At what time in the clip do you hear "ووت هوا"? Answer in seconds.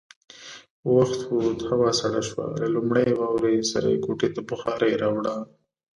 1.35-1.89